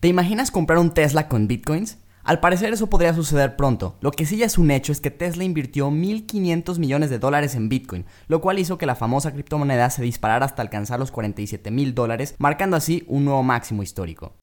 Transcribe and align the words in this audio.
¿Te 0.00 0.06
imaginas 0.06 0.52
comprar 0.52 0.78
un 0.78 0.94
Tesla 0.94 1.26
con 1.26 1.48
bitcoins? 1.48 1.98
Al 2.22 2.38
parecer 2.38 2.72
eso 2.72 2.88
podría 2.88 3.14
suceder 3.14 3.56
pronto. 3.56 3.96
Lo 4.00 4.12
que 4.12 4.26
sí 4.26 4.36
ya 4.36 4.46
es 4.46 4.56
un 4.56 4.70
hecho 4.70 4.92
es 4.92 5.00
que 5.00 5.10
Tesla 5.10 5.42
invirtió 5.42 5.90
1.500 5.90 6.78
millones 6.78 7.10
de 7.10 7.18
dólares 7.18 7.56
en 7.56 7.68
Bitcoin, 7.68 8.06
lo 8.28 8.40
cual 8.40 8.60
hizo 8.60 8.78
que 8.78 8.86
la 8.86 8.94
famosa 8.94 9.32
criptomoneda 9.32 9.90
se 9.90 10.02
disparara 10.02 10.46
hasta 10.46 10.62
alcanzar 10.62 11.00
los 11.00 11.10
47 11.10 11.72
mil 11.72 11.96
dólares, 11.96 12.36
marcando 12.38 12.76
así 12.76 13.02
un 13.08 13.24
nuevo 13.24 13.42
máximo 13.42 13.82
histórico. 13.82 14.36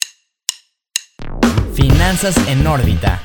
Finanzas 2.05 2.37
en 2.47 2.67
órbita. 2.67 3.19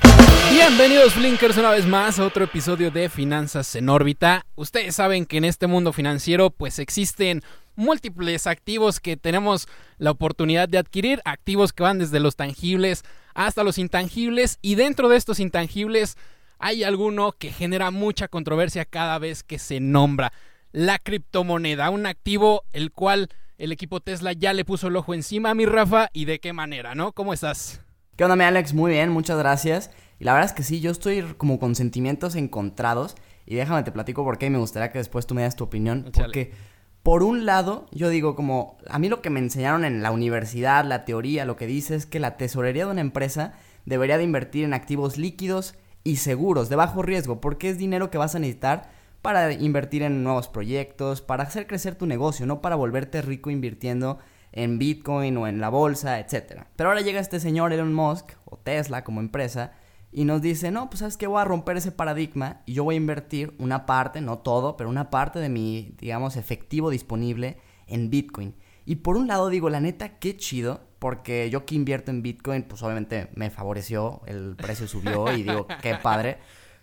Bienvenidos 0.50 1.14
Blinkers 1.14 1.58
una 1.58 1.70
vez 1.70 1.86
más 1.86 2.18
a 2.18 2.24
otro 2.24 2.44
episodio 2.44 2.90
de 2.90 3.10
Finanzas 3.10 3.76
en 3.76 3.90
órbita. 3.90 4.46
Ustedes 4.54 4.94
saben 4.94 5.26
que 5.26 5.36
en 5.36 5.44
este 5.44 5.66
mundo 5.66 5.92
financiero 5.92 6.48
pues 6.48 6.78
existen 6.78 7.42
múltiples 7.76 8.46
activos 8.46 8.98
que 8.98 9.18
tenemos 9.18 9.68
la 9.98 10.10
oportunidad 10.10 10.66
de 10.66 10.78
adquirir, 10.78 11.20
activos 11.26 11.74
que 11.74 11.82
van 11.82 11.98
desde 11.98 12.20
los 12.20 12.36
tangibles 12.36 13.04
hasta 13.34 13.64
los 13.64 13.76
intangibles 13.76 14.58
y 14.62 14.76
dentro 14.76 15.10
de 15.10 15.18
estos 15.18 15.40
intangibles 15.40 16.16
hay 16.58 16.82
alguno 16.82 17.32
que 17.32 17.52
genera 17.52 17.90
mucha 17.90 18.28
controversia 18.28 18.86
cada 18.86 19.18
vez 19.18 19.42
que 19.42 19.58
se 19.58 19.80
nombra 19.80 20.32
la 20.72 20.98
criptomoneda, 20.98 21.90
un 21.90 22.06
activo 22.06 22.62
el 22.72 22.92
cual 22.92 23.28
el 23.58 23.72
equipo 23.72 24.00
Tesla 24.00 24.32
ya 24.32 24.54
le 24.54 24.64
puso 24.64 24.88
el 24.88 24.96
ojo 24.96 25.12
encima 25.12 25.50
a 25.50 25.54
mi 25.54 25.66
Rafa 25.66 26.08
y 26.14 26.24
de 26.24 26.40
qué 26.40 26.54
manera, 26.54 26.94
¿no? 26.94 27.12
¿Cómo 27.12 27.34
estás? 27.34 27.82
¿Qué 28.20 28.24
onda, 28.24 28.36
mi 28.36 28.44
Alex? 28.44 28.74
Muy 28.74 28.90
bien, 28.92 29.08
muchas 29.08 29.38
gracias. 29.38 29.90
Y 30.18 30.24
la 30.24 30.34
verdad 30.34 30.50
es 30.50 30.52
que 30.54 30.62
sí, 30.62 30.80
yo 30.80 30.90
estoy 30.90 31.22
como 31.38 31.58
con 31.58 31.74
sentimientos 31.74 32.34
encontrados. 32.34 33.16
Y 33.46 33.54
déjame 33.54 33.82
te 33.82 33.92
platico 33.92 34.24
por 34.24 34.36
qué 34.36 34.44
y 34.44 34.50
me 34.50 34.58
gustaría 34.58 34.92
que 34.92 34.98
después 34.98 35.26
tú 35.26 35.34
me 35.34 35.40
das 35.40 35.56
tu 35.56 35.64
opinión. 35.64 36.10
Porque 36.14 36.52
por 37.02 37.22
un 37.22 37.46
lado, 37.46 37.86
yo 37.92 38.10
digo 38.10 38.36
como, 38.36 38.76
a 38.90 38.98
mí 38.98 39.08
lo 39.08 39.22
que 39.22 39.30
me 39.30 39.40
enseñaron 39.40 39.86
en 39.86 40.02
la 40.02 40.10
universidad, 40.10 40.84
la 40.84 41.06
teoría, 41.06 41.46
lo 41.46 41.56
que 41.56 41.66
dice 41.66 41.94
es 41.94 42.04
que 42.04 42.20
la 42.20 42.36
tesorería 42.36 42.84
de 42.84 42.90
una 42.90 43.00
empresa 43.00 43.54
debería 43.86 44.18
de 44.18 44.24
invertir 44.24 44.66
en 44.66 44.74
activos 44.74 45.16
líquidos 45.16 45.74
y 46.04 46.16
seguros, 46.16 46.68
de 46.68 46.76
bajo 46.76 47.00
riesgo, 47.00 47.40
porque 47.40 47.70
es 47.70 47.78
dinero 47.78 48.10
que 48.10 48.18
vas 48.18 48.34
a 48.34 48.38
necesitar 48.38 48.90
para 49.22 49.50
invertir 49.50 50.02
en 50.02 50.22
nuevos 50.22 50.46
proyectos, 50.46 51.22
para 51.22 51.44
hacer 51.44 51.66
crecer 51.66 51.94
tu 51.94 52.04
negocio, 52.04 52.44
no 52.44 52.60
para 52.60 52.76
volverte 52.76 53.22
rico 53.22 53.48
invirtiendo 53.48 54.18
en 54.52 54.78
Bitcoin 54.78 55.36
o 55.36 55.46
en 55.46 55.60
la 55.60 55.68
bolsa, 55.68 56.18
etc. 56.18 56.64
Pero 56.76 56.90
ahora 56.90 57.02
llega 57.02 57.20
este 57.20 57.40
señor 57.40 57.72
Elon 57.72 57.94
Musk, 57.94 58.32
o 58.44 58.56
Tesla 58.56 59.04
como 59.04 59.20
empresa, 59.20 59.72
y 60.12 60.24
nos 60.24 60.42
dice, 60.42 60.70
no, 60.70 60.90
pues 60.90 61.00
sabes 61.00 61.16
que 61.16 61.28
voy 61.28 61.40
a 61.40 61.44
romper 61.44 61.76
ese 61.76 61.92
paradigma 61.92 62.62
y 62.66 62.74
yo 62.74 62.84
voy 62.84 62.96
a 62.96 62.98
invertir 62.98 63.54
una 63.58 63.86
parte, 63.86 64.20
no 64.20 64.38
todo, 64.38 64.76
pero 64.76 64.90
una 64.90 65.08
parte 65.08 65.38
de 65.38 65.48
mi, 65.48 65.94
digamos, 65.98 66.36
efectivo 66.36 66.90
disponible 66.90 67.58
en 67.86 68.10
Bitcoin. 68.10 68.56
Y 68.84 68.96
por 68.96 69.16
un 69.16 69.28
lado 69.28 69.50
digo, 69.50 69.70
la 69.70 69.80
neta, 69.80 70.18
qué 70.18 70.36
chido, 70.36 70.80
porque 70.98 71.48
yo 71.50 71.64
que 71.64 71.76
invierto 71.76 72.10
en 72.10 72.22
Bitcoin, 72.22 72.64
pues 72.64 72.82
obviamente 72.82 73.28
me 73.34 73.50
favoreció, 73.50 74.22
el 74.26 74.56
precio 74.56 74.88
subió 74.88 75.32
y 75.32 75.42
digo, 75.44 75.68
qué 75.80 75.94
padre. 75.94 76.38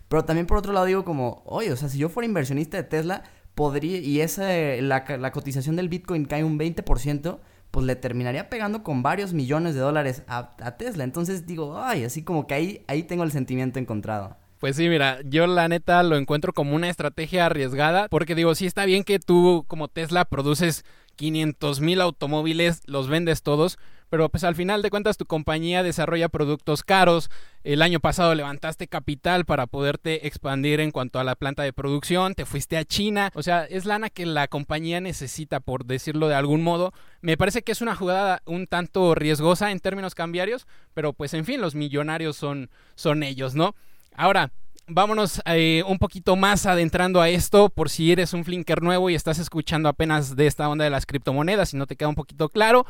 Pero 0.08 0.24
también 0.24 0.46
por 0.46 0.56
otro 0.56 0.72
lado 0.72 0.86
digo 0.86 1.04
como, 1.04 1.42
oye, 1.44 1.70
o 1.70 1.76
sea, 1.76 1.90
si 1.90 1.98
yo 1.98 2.08
fuera 2.08 2.26
inversionista 2.26 2.78
de 2.78 2.84
Tesla, 2.84 3.24
podría, 3.54 3.98
y 3.98 4.22
esa, 4.22 4.48
la, 4.80 5.04
la 5.18 5.32
cotización 5.32 5.76
del 5.76 5.90
Bitcoin 5.90 6.24
cae 6.24 6.44
un 6.44 6.58
20%, 6.58 7.38
pues 7.70 7.86
le 7.86 7.96
terminaría 7.96 8.48
pegando 8.48 8.82
con 8.82 9.02
varios 9.02 9.32
millones 9.32 9.74
de 9.74 9.80
dólares 9.80 10.22
a, 10.26 10.76
Tesla. 10.78 11.04
Entonces 11.04 11.46
digo, 11.46 11.80
ay, 11.80 12.04
así 12.04 12.22
como 12.22 12.46
que 12.46 12.54
ahí, 12.54 12.84
ahí 12.88 13.02
tengo 13.02 13.24
el 13.24 13.32
sentimiento 13.32 13.78
encontrado. 13.78 14.36
Pues 14.58 14.76
sí, 14.76 14.88
mira, 14.88 15.18
yo 15.24 15.46
la 15.46 15.68
neta 15.68 16.02
lo 16.02 16.16
encuentro 16.16 16.52
como 16.52 16.74
una 16.74 16.88
estrategia 16.88 17.46
arriesgada, 17.46 18.08
porque 18.08 18.34
digo, 18.34 18.54
sí 18.54 18.66
está 18.66 18.86
bien 18.86 19.04
que 19.04 19.20
tú 19.20 19.64
como 19.68 19.86
Tesla 19.88 20.24
produces 20.24 20.84
500 21.18 21.80
mil 21.80 22.00
automóviles, 22.00 22.80
los 22.86 23.08
vendes 23.08 23.42
todos, 23.42 23.76
pero 24.08 24.28
pues 24.30 24.44
al 24.44 24.54
final 24.54 24.80
de 24.80 24.88
cuentas 24.88 25.18
tu 25.18 25.26
compañía 25.26 25.82
desarrolla 25.82 26.28
productos 26.28 26.82
caros. 26.84 27.28
El 27.64 27.82
año 27.82 28.00
pasado 28.00 28.34
levantaste 28.34 28.86
capital 28.86 29.44
para 29.44 29.66
poderte 29.66 30.26
expandir 30.26 30.80
en 30.80 30.92
cuanto 30.92 31.18
a 31.18 31.24
la 31.24 31.34
planta 31.34 31.64
de 31.64 31.72
producción, 31.72 32.34
te 32.34 32.46
fuiste 32.46 32.78
a 32.78 32.84
China, 32.84 33.32
o 33.34 33.42
sea, 33.42 33.64
es 33.64 33.84
lana 33.84 34.08
que 34.08 34.24
la 34.24 34.46
compañía 34.46 35.00
necesita, 35.00 35.60
por 35.60 35.84
decirlo 35.84 36.28
de 36.28 36.36
algún 36.36 36.62
modo. 36.62 36.92
Me 37.20 37.36
parece 37.36 37.62
que 37.62 37.72
es 37.72 37.82
una 37.82 37.96
jugada 37.96 38.40
un 38.46 38.68
tanto 38.68 39.14
riesgosa 39.14 39.72
en 39.72 39.80
términos 39.80 40.14
cambiarios, 40.14 40.66
pero 40.94 41.12
pues 41.12 41.34
en 41.34 41.44
fin, 41.44 41.60
los 41.60 41.74
millonarios 41.74 42.36
son, 42.36 42.70
son 42.94 43.24
ellos, 43.24 43.56
¿no? 43.56 43.74
Ahora, 44.14 44.52
vámonos 44.88 45.40
eh, 45.44 45.82
un 45.86 45.98
poquito 45.98 46.36
más 46.36 46.66
adentrando 46.66 47.20
a 47.20 47.28
esto, 47.28 47.68
por 47.68 47.90
si 47.90 48.10
eres 48.10 48.32
un 48.32 48.44
flinker 48.44 48.82
nuevo 48.82 49.10
y 49.10 49.14
estás 49.14 49.38
escuchando 49.38 49.88
apenas 49.88 50.36
de 50.36 50.46
esta 50.46 50.68
onda 50.68 50.84
de 50.84 50.90
las 50.90 51.06
criptomonedas 51.06 51.74
y 51.74 51.76
no 51.76 51.86
te 51.86 51.96
queda 51.96 52.08
un 52.08 52.14
poquito 52.14 52.48
claro 52.48 52.86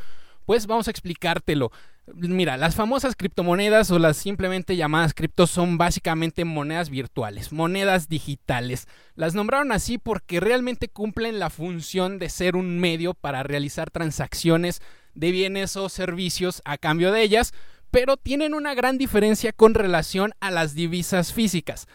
pues 0.49 0.67
vamos 0.67 0.89
a 0.89 0.91
explicártelo. 0.91 1.71
Mira, 2.15 2.57
las 2.57 2.75
famosas 2.75 3.15
criptomonedas 3.17 3.91
o 3.91 3.99
las 3.99 4.17
simplemente 4.17 4.77
llamadas 4.77 5.13
criptos 5.13 5.51
son 5.51 5.77
básicamente 5.77 6.47
monedas 6.47 6.89
virtuales, 6.89 7.53
monedas 7.53 8.09
digitales. 8.09 8.89
Las 9.15 9.35
nombraron 9.35 9.73
así 9.73 9.99
porque 9.99 10.41
realmente 10.41 10.89
cumplen 10.89 11.39
la 11.39 11.51
función 11.51 12.19
de 12.19 12.31
ser 12.31 12.57
un 12.57 12.81
medio 12.81 13.13
para 13.13 13.43
realizar 13.43 13.91
transacciones 13.91 14.81
de 15.13 15.33
bienes 15.33 15.77
o 15.77 15.91
servicios 15.91 16.63
a 16.65 16.79
cambio 16.79 17.13
de 17.13 17.25
ellas, 17.25 17.53
pero 17.91 18.17
tienen 18.17 18.55
una 18.55 18.75
gran 18.75 18.99
diferencia 18.99 19.53
con 19.53 19.75
relación 19.75 20.33
a 20.41 20.51
las 20.51 20.75
divisas 20.75 21.33
físicas. 21.33 21.87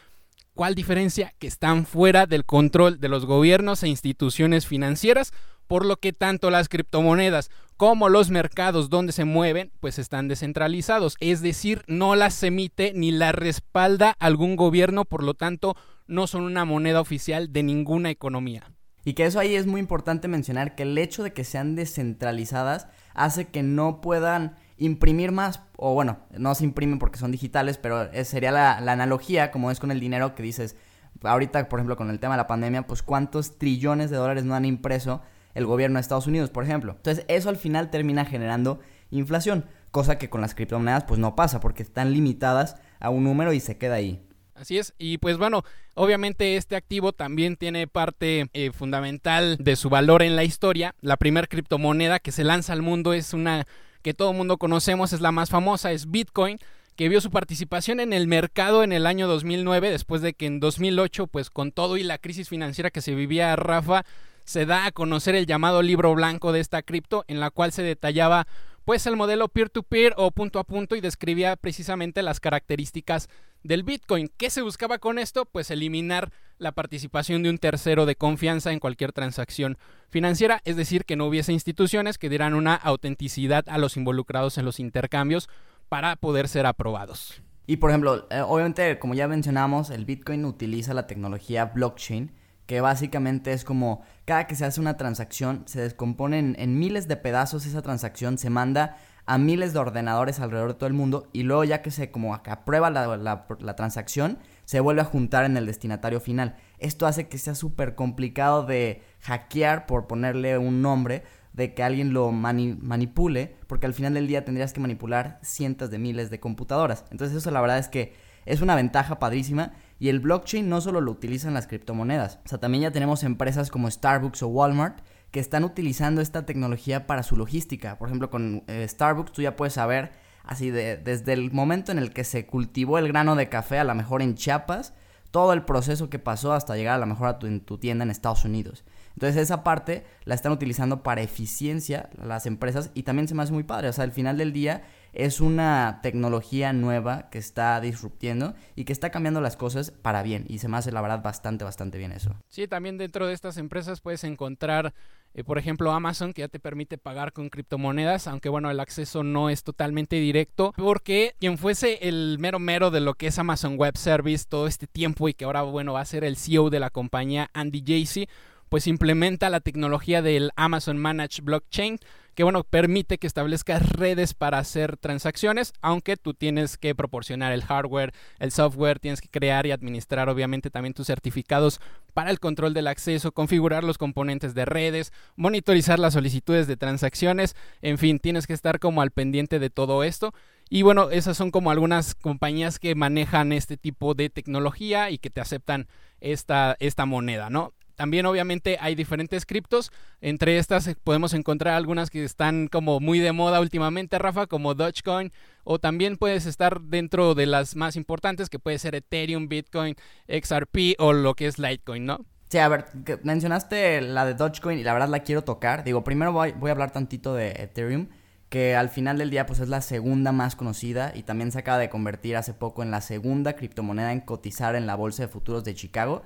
¿Cuál 0.53 0.75
diferencia? 0.75 1.33
Que 1.39 1.47
están 1.47 1.85
fuera 1.85 2.27
del 2.27 2.45
control 2.45 2.99
de 2.99 3.09
los 3.09 3.25
gobiernos 3.25 3.81
e 3.83 3.87
instituciones 3.87 4.67
financieras, 4.67 5.33
por 5.67 5.85
lo 5.85 5.97
que 5.97 6.13
tanto 6.13 6.51
las 6.51 6.69
criptomonedas 6.69 7.49
como 7.77 8.07
los 8.09 8.29
mercados 8.29 8.89
donde 8.89 9.13
se 9.13 9.25
mueven, 9.25 9.71
pues 9.79 9.97
están 9.97 10.27
descentralizados, 10.27 11.15
es 11.19 11.41
decir, 11.41 11.83
no 11.87 12.15
las 12.15 12.41
emite 12.43 12.93
ni 12.93 13.11
las 13.11 13.33
respalda 13.33 14.15
algún 14.19 14.55
gobierno, 14.55 15.05
por 15.05 15.23
lo 15.23 15.33
tanto, 15.33 15.75
no 16.05 16.27
son 16.27 16.43
una 16.43 16.65
moneda 16.65 17.01
oficial 17.01 17.51
de 17.51 17.63
ninguna 17.63 18.11
economía. 18.11 18.71
Y 19.05 19.13
que 19.13 19.25
eso 19.25 19.39
ahí 19.39 19.55
es 19.55 19.65
muy 19.65 19.81
importante 19.81 20.27
mencionar, 20.27 20.75
que 20.75 20.83
el 20.83 20.97
hecho 20.97 21.23
de 21.23 21.33
que 21.33 21.43
sean 21.43 21.75
descentralizadas 21.75 22.87
hace 23.13 23.47
que 23.47 23.63
no 23.63 23.99
puedan 23.99 24.55
imprimir 24.77 25.31
más, 25.31 25.61
o 25.77 25.93
bueno, 25.93 26.19
no 26.31 26.55
se 26.55 26.63
imprimen 26.63 26.99
porque 26.99 27.19
son 27.19 27.31
digitales, 27.31 27.77
pero 27.77 28.09
sería 28.23 28.51
la, 28.51 28.77
analogía, 28.77 29.51
como 29.51 29.71
es 29.71 29.79
con 29.79 29.91
el 29.91 29.99
dinero 29.99 30.35
que 30.35 30.43
dices, 30.43 30.75
ahorita, 31.21 31.69
por 31.69 31.79
ejemplo, 31.79 31.95
con 31.95 32.09
el 32.09 32.19
tema 32.19 32.33
de 32.33 32.37
la 32.37 32.47
pandemia, 32.47 32.87
pues 32.87 33.03
cuántos 33.03 33.57
trillones 33.57 34.09
de 34.09 34.17
dólares 34.17 34.43
no 34.43 34.55
han 34.55 34.65
impreso 34.65 35.21
el 35.53 35.65
gobierno 35.65 35.97
de 35.97 36.01
Estados 36.01 36.27
Unidos, 36.27 36.49
por 36.49 36.63
ejemplo. 36.63 36.93
Entonces, 36.95 37.25
eso 37.27 37.49
al 37.49 37.57
final 37.57 37.89
termina 37.89 38.25
generando 38.25 38.79
inflación, 39.11 39.65
cosa 39.91 40.17
que 40.17 40.29
con 40.29 40.41
las 40.41 40.55
criptomonedas 40.55 41.03
pues 41.03 41.19
no 41.19 41.35
pasa 41.35 41.59
porque 41.59 41.83
están 41.83 42.13
limitadas 42.13 42.77
a 42.99 43.09
un 43.09 43.23
número 43.23 43.53
y 43.53 43.59
se 43.59 43.77
queda 43.77 43.95
ahí. 43.95 44.25
Así 44.55 44.77
es, 44.77 44.93
y 44.99 45.17
pues 45.17 45.37
bueno, 45.37 45.63
obviamente 45.95 46.57
este 46.57 46.75
activo 46.75 47.11
también 47.11 47.57
tiene 47.57 47.87
parte 47.87 48.49
eh, 48.53 48.71
fundamental 48.71 49.57
de 49.59 49.75
su 49.75 49.89
valor 49.89 50.21
en 50.21 50.35
la 50.35 50.43
historia. 50.43 50.95
La 51.01 51.17
primera 51.17 51.47
criptomoneda 51.47 52.19
que 52.19 52.31
se 52.31 52.43
lanza 52.43 52.73
al 52.73 52.83
mundo 52.83 53.13
es 53.13 53.33
una 53.33 53.65
que 54.03 54.13
todo 54.13 54.31
el 54.31 54.37
mundo 54.37 54.57
conocemos, 54.57 55.13
es 55.13 55.21
la 55.21 55.31
más 55.31 55.49
famosa, 55.49 55.91
es 55.91 56.11
Bitcoin 56.11 56.59
que 56.95 57.09
vio 57.09 57.21
su 57.21 57.31
participación 57.31 57.99
en 57.99 58.13
el 58.13 58.27
mercado 58.27 58.83
en 58.83 58.91
el 58.91 59.07
año 59.07 59.27
2009, 59.27 59.89
después 59.89 60.21
de 60.21 60.33
que 60.33 60.45
en 60.45 60.59
2008, 60.59 61.27
pues 61.27 61.49
con 61.49 61.71
todo 61.71 61.97
y 61.97 62.03
la 62.03 62.19
crisis 62.19 62.49
financiera 62.49 62.91
que 62.91 63.01
se 63.01 63.15
vivía 63.15 63.55
Rafa, 63.55 64.05
se 64.45 64.65
da 64.65 64.85
a 64.85 64.91
conocer 64.91 65.35
el 65.35 65.47
llamado 65.47 65.81
libro 65.81 66.13
blanco 66.13 66.51
de 66.51 66.59
esta 66.59 66.83
cripto, 66.83 67.25
en 67.27 67.39
la 67.39 67.49
cual 67.49 67.71
se 67.71 67.81
detallaba 67.81 68.47
pues 68.85 69.07
el 69.07 69.15
modelo 69.15 69.47
peer-to-peer 69.47 70.13
o 70.17 70.31
punto 70.31 70.59
a 70.59 70.65
punto 70.65 70.95
y 70.95 71.01
describía 71.01 71.55
precisamente 71.55 72.21
las 72.21 72.39
características 72.39 73.29
del 73.63 73.83
Bitcoin. 73.83 74.29
¿Qué 74.37 74.49
se 74.49 74.61
buscaba 74.61 74.99
con 74.99 75.17
esto? 75.17 75.45
Pues 75.45 75.71
eliminar 75.71 76.31
la 76.57 76.71
participación 76.71 77.43
de 77.43 77.49
un 77.49 77.57
tercero 77.57 78.05
de 78.05 78.15
confianza 78.15 78.71
en 78.71 78.79
cualquier 78.79 79.11
transacción 79.11 79.77
financiera, 80.09 80.61
es 80.65 80.75
decir, 80.75 81.05
que 81.05 81.15
no 81.15 81.25
hubiese 81.25 81.53
instituciones 81.53 82.17
que 82.17 82.29
dieran 82.29 82.53
una 82.53 82.75
autenticidad 82.75 83.65
a 83.67 83.77
los 83.77 83.97
involucrados 83.97 84.57
en 84.57 84.65
los 84.65 84.79
intercambios 84.79 85.49
para 85.89 86.15
poder 86.15 86.47
ser 86.47 86.65
aprobados. 86.65 87.41
Y 87.65 87.77
por 87.77 87.89
ejemplo, 87.89 88.27
eh, 88.29 88.41
obviamente, 88.41 88.99
como 88.99 89.13
ya 89.13 89.27
mencionamos, 89.27 89.89
el 89.89 90.05
Bitcoin 90.05 90.45
utiliza 90.45 90.93
la 90.93 91.07
tecnología 91.07 91.65
blockchain 91.65 92.31
que 92.65 92.81
básicamente 92.81 93.53
es 93.53 93.63
como 93.63 94.03
cada 94.25 94.47
que 94.47 94.55
se 94.55 94.65
hace 94.65 94.79
una 94.79 94.97
transacción 94.97 95.63
se 95.65 95.81
descompone 95.81 96.39
en, 96.39 96.79
miles 96.79 97.07
de 97.07 97.17
pedazos 97.17 97.65
esa 97.65 97.81
transacción, 97.81 98.37
se 98.37 98.49
manda 98.49 98.97
a 99.25 99.37
miles 99.37 99.73
de 99.73 99.79
ordenadores 99.79 100.39
alrededor 100.39 100.73
de 100.73 100.73
todo 100.75 100.87
el 100.87 100.93
mundo 100.93 101.29
y 101.33 101.43
luego 101.43 101.63
ya 101.63 101.81
que 101.81 101.91
se 101.91 102.11
como 102.11 102.35
aprueba 102.35 102.89
la, 102.89 103.17
la, 103.17 103.75
transacción, 103.75 104.39
se 104.65 104.79
vuelve 104.79 105.01
a 105.01 105.05
juntar 105.05 105.45
en 105.45 105.57
el 105.57 105.65
destinatario 105.65 106.19
final. 106.19 106.57
Esto 106.79 107.07
hace 107.07 107.27
que 107.27 107.37
sea 107.37 107.55
súper 107.55 107.95
complicado 107.95 108.65
de 108.65 109.01
hackear, 109.21 109.85
por 109.85 110.07
ponerle 110.07 110.57
un 110.57 110.81
nombre, 110.81 111.23
de 111.53 111.73
que 111.73 111.83
alguien 111.83 112.13
lo 112.13 112.31
manipule, 112.31 113.55
porque 113.67 113.85
al 113.85 113.93
final 113.93 114.15
del 114.15 114.27
día 114.27 114.43
tendrías 114.43 114.73
que 114.73 114.79
manipular 114.79 115.39
cientos 115.43 115.91
de 115.91 115.99
miles 115.99 116.29
de 116.29 116.39
computadoras. 116.39 117.05
Entonces 117.11 117.37
eso 117.37 117.51
la 117.51 117.61
verdad 117.61 117.77
es 117.77 117.87
que 117.87 118.13
es 118.45 118.61
una 118.61 118.75
ventaja 118.75 119.19
padrísima 119.19 119.71
y 119.99 120.09
el 120.09 120.19
blockchain 120.19 120.67
no 120.67 120.81
solo 120.81 120.99
lo 120.99 121.11
utilizan 121.11 121.53
las 121.53 121.67
criptomonedas, 121.67 122.39
o 122.43 122.49
sea, 122.49 122.59
también 122.59 122.81
ya 122.81 122.91
tenemos 122.91 123.23
empresas 123.23 123.71
como 123.71 123.89
Starbucks 123.89 124.43
o 124.43 124.47
Walmart 124.47 124.99
que 125.33 125.39
están 125.39 125.63
utilizando 125.63 126.21
esta 126.21 126.45
tecnología 126.45 127.07
para 127.07 127.23
su 127.23 127.35
logística. 127.35 127.97
Por 127.97 128.07
ejemplo, 128.07 128.29
con 128.29 128.63
eh, 128.67 128.87
Starbucks 128.87 129.31
tú 129.31 129.41
ya 129.41 129.55
puedes 129.55 129.73
saber 129.73 130.11
así 130.43 130.69
de, 130.69 130.95
desde 130.95 131.33
el 131.33 131.51
momento 131.51 131.91
en 131.91 131.97
el 131.97 132.13
que 132.13 132.23
se 132.23 132.45
cultivó 132.45 132.99
el 132.99 133.07
grano 133.07 133.35
de 133.35 133.49
café, 133.49 133.79
a 133.79 133.83
lo 133.83 133.95
mejor 133.95 134.21
en 134.21 134.35
Chiapas, 134.35 134.93
todo 135.31 135.53
el 135.53 135.63
proceso 135.65 136.11
que 136.11 136.19
pasó 136.19 136.53
hasta 136.53 136.75
llegar 136.75 136.93
a 136.93 136.99
lo 136.99 137.07
mejor 137.07 137.29
a 137.29 137.39
tu, 137.39 137.59
tu 137.61 137.79
tienda 137.79 138.03
en 138.03 138.11
Estados 138.11 138.45
Unidos. 138.45 138.85
Entonces 139.15 139.41
esa 139.41 139.63
parte 139.63 140.05
la 140.25 140.35
están 140.35 140.51
utilizando 140.51 141.01
para 141.01 141.21
eficiencia 141.21 142.09
las 142.21 142.45
empresas 142.45 142.91
y 142.93 143.01
también 143.01 143.27
se 143.27 143.33
me 143.33 143.41
hace 143.41 143.53
muy 143.53 143.63
padre. 143.63 143.89
O 143.89 143.93
sea, 143.93 144.03
al 144.03 144.11
final 144.11 144.37
del 144.37 144.53
día 144.53 144.83
es 145.13 145.41
una 145.41 145.99
tecnología 146.01 146.73
nueva 146.73 147.29
que 147.29 147.37
está 147.37 147.79
disruptiendo 147.79 148.55
y 148.75 148.85
que 148.85 148.93
está 148.93 149.11
cambiando 149.11 149.41
las 149.41 149.55
cosas 149.55 149.91
para 149.91 150.23
bien. 150.23 150.45
Y 150.47 150.57
se 150.59 150.67
me 150.67 150.77
hace 150.77 150.91
la 150.91 151.01
verdad 151.01 151.21
bastante, 151.21 151.63
bastante 151.63 151.99
bien 151.99 152.11
eso. 152.11 152.35
Sí, 152.49 152.67
también 152.67 152.97
dentro 152.97 153.27
de 153.27 153.33
estas 153.33 153.57
empresas 153.57 154.01
puedes 154.01 154.23
encontrar, 154.23 154.93
eh, 155.33 155.43
por 155.43 155.57
ejemplo, 155.57 155.91
Amazon, 155.91 156.33
que 156.33 156.41
ya 156.41 156.47
te 156.47 156.59
permite 156.59 156.97
pagar 156.97 157.33
con 157.33 157.49
criptomonedas, 157.49 158.27
aunque 158.27 158.49
bueno, 158.49 158.69
el 158.69 158.79
acceso 158.79 159.23
no 159.23 159.49
es 159.49 159.63
totalmente 159.63 160.17
directo, 160.17 160.73
porque 160.77 161.35
quien 161.39 161.57
fuese 161.57 162.07
el 162.07 162.37
mero 162.39 162.59
mero 162.59 162.91
de 162.91 163.01
lo 163.01 163.15
que 163.15 163.27
es 163.27 163.39
Amazon 163.39 163.77
Web 163.77 163.97
Service 163.97 164.45
todo 164.47 164.67
este 164.67 164.87
tiempo 164.87 165.27
y 165.27 165.33
que 165.33 165.45
ahora, 165.45 165.63
bueno, 165.63 165.93
va 165.93 166.01
a 166.01 166.05
ser 166.05 166.23
el 166.23 166.37
CEO 166.37 166.69
de 166.69 166.79
la 166.79 166.89
compañía, 166.89 167.49
Andy 167.53 167.83
Jassy, 167.85 168.27
pues 168.69 168.87
implementa 168.87 169.49
la 169.49 169.59
tecnología 169.59 170.21
del 170.21 170.51
Amazon 170.55 170.97
Managed 170.97 171.43
Blockchain, 171.43 171.99
que 172.33 172.43
bueno, 172.43 172.63
permite 172.63 173.19
que 173.19 173.27
establezcas 173.27 173.87
redes 173.91 174.33
para 174.33 174.57
hacer 174.57 174.97
transacciones, 174.97 175.73
aunque 175.81 176.17
tú 176.17 176.33
tienes 176.33 176.77
que 176.77 176.95
proporcionar 176.95 177.51
el 177.53 177.63
hardware, 177.63 178.13
el 178.39 178.51
software, 178.51 178.99
tienes 178.99 179.21
que 179.21 179.29
crear 179.29 179.67
y 179.67 179.71
administrar 179.71 180.29
obviamente 180.29 180.71
también 180.71 180.95
tus 180.95 181.07
certificados 181.07 181.79
para 182.13 182.31
el 182.31 182.39
control 182.39 182.73
del 182.73 182.87
acceso, 182.87 183.31
configurar 183.31 183.83
los 183.83 183.97
componentes 183.97 184.53
de 184.53 184.65
redes, 184.65 185.11
monitorizar 185.35 185.99
las 185.99 186.13
solicitudes 186.13 186.67
de 186.67 186.77
transacciones, 186.77 187.55
en 187.81 187.97
fin, 187.97 188.19
tienes 188.19 188.47
que 188.47 188.53
estar 188.53 188.79
como 188.79 189.01
al 189.01 189.11
pendiente 189.11 189.59
de 189.59 189.69
todo 189.69 190.03
esto. 190.03 190.33
Y 190.69 190.81
bueno, 190.81 191.09
esas 191.09 191.37
son 191.37 191.51
como 191.51 191.71
algunas 191.71 192.15
compañías 192.15 192.79
que 192.79 192.95
manejan 192.95 193.51
este 193.51 193.77
tipo 193.77 194.13
de 194.13 194.29
tecnología 194.29 195.11
y 195.11 195.17
que 195.17 195.29
te 195.29 195.41
aceptan 195.41 195.87
esta, 196.21 196.75
esta 196.79 197.05
moneda, 197.05 197.49
¿no? 197.49 197.73
También 197.95 198.25
obviamente 198.25 198.77
hay 198.79 198.95
diferentes 198.95 199.45
criptos, 199.45 199.91
entre 200.21 200.57
estas 200.57 200.87
eh, 200.87 200.95
podemos 201.03 201.33
encontrar 201.33 201.75
algunas 201.75 202.09
que 202.09 202.23
están 202.23 202.67
como 202.67 202.99
muy 202.99 203.19
de 203.19 203.31
moda 203.31 203.59
últimamente, 203.59 204.17
Rafa, 204.17 204.47
como 204.47 204.73
Dogecoin, 204.73 205.31
o 205.63 205.79
también 205.79 206.17
puedes 206.17 206.45
estar 206.45 206.81
dentro 206.81 207.35
de 207.35 207.45
las 207.45 207.75
más 207.75 207.95
importantes, 207.95 208.49
que 208.49 208.59
puede 208.59 208.79
ser 208.79 208.95
Ethereum, 208.95 209.47
Bitcoin, 209.47 209.95
XRP 210.27 210.99
o 210.99 211.13
lo 211.13 211.35
que 211.35 211.47
es 211.47 211.59
Litecoin, 211.59 212.05
¿no? 212.05 212.25
Sí, 212.49 212.59
a 212.59 212.67
ver, 212.67 212.85
mencionaste 213.23 214.01
la 214.01 214.25
de 214.25 214.35
Dogecoin 214.35 214.77
y 214.77 214.83
la 214.83 214.93
verdad 214.93 215.09
la 215.09 215.19
quiero 215.19 215.43
tocar. 215.43 215.83
Digo, 215.83 216.03
primero 216.03 216.31
voy, 216.31 216.51
voy 216.51 216.69
a 216.69 216.73
hablar 216.73 216.91
tantito 216.91 217.33
de 217.33 217.49
Ethereum, 217.49 218.09
que 218.49 218.75
al 218.75 218.89
final 218.89 219.17
del 219.17 219.31
día 219.31 219.47
pues 219.47 219.59
es 219.59 219.69
la 219.69 219.81
segunda 219.81 220.31
más 220.31 220.55
conocida 220.55 221.11
y 221.15 221.23
también 221.23 221.51
se 221.51 221.57
acaba 221.57 221.79
de 221.79 221.89
convertir 221.89 222.37
hace 222.37 222.53
poco 222.53 222.83
en 222.83 222.91
la 222.91 223.01
segunda 223.01 223.53
criptomoneda 223.53 224.11
en 224.11 224.21
cotizar 224.21 224.75
en 224.75 224.85
la 224.85 224.93
bolsa 224.93 225.23
de 225.23 225.29
futuros 225.29 225.63
de 225.63 225.73
Chicago 225.73 226.21